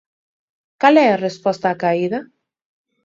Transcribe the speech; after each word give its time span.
¿Cal 0.81 0.95
é 1.05 1.07
a 1.11 1.21
resposta 1.27 1.67
acaída? 1.69 2.19